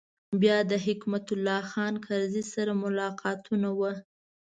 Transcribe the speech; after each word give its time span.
بیا 0.41 0.57
د 0.71 0.73
حکمت 0.85 1.25
الله 1.33 1.61
خان 1.71 1.93
کرزي 2.05 2.43
سره 2.53 2.71
ملاقاتونه 2.83 3.69
و. 3.79 3.81